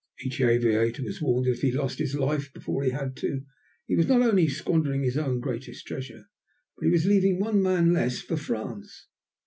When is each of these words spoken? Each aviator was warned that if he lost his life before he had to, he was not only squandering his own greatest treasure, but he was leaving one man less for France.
Each 0.25 0.41
aviator 0.41 1.03
was 1.03 1.21
warned 1.21 1.45
that 1.45 1.51
if 1.51 1.61
he 1.61 1.71
lost 1.71 1.99
his 1.99 2.15
life 2.15 2.51
before 2.53 2.81
he 2.81 2.89
had 2.89 3.15
to, 3.17 3.43
he 3.85 3.95
was 3.95 4.07
not 4.07 4.23
only 4.23 4.47
squandering 4.47 5.03
his 5.03 5.15
own 5.15 5.39
greatest 5.39 5.85
treasure, 5.85 6.23
but 6.75 6.85
he 6.87 6.91
was 6.91 7.05
leaving 7.05 7.39
one 7.39 7.61
man 7.61 7.93
less 7.93 8.19
for 8.19 8.35
France. 8.35 9.05